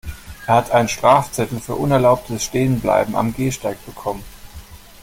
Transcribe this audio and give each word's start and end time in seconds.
Er 0.47 0.55
hat 0.55 0.71
einen 0.71 0.87
Strafzettel 0.87 1.59
für 1.59 1.75
unerlaubtes 1.75 2.43
Stehenbleiben 2.45 3.13
am 3.15 3.35
Gehsteig 3.35 3.77
bekommen. 3.85 4.23